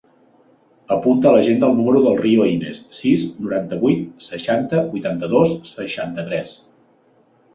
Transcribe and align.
Apunta 0.93 1.27
a 1.31 1.33
l'agenda 1.35 1.67
el 1.73 1.75
número 1.81 1.99
del 2.05 2.15
Rio 2.21 2.47
Ines: 2.53 2.79
sis, 2.99 3.25
noranta-vuit, 3.43 4.01
seixanta, 4.29 4.81
vuitanta-dos, 4.95 5.55
seixanta-tres. 5.73 6.55